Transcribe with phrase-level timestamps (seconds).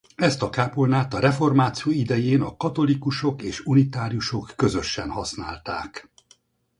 [0.15, 6.09] Ezt a kápolnát a reformáció idején a katolikusok és unitáriusok közösen használták.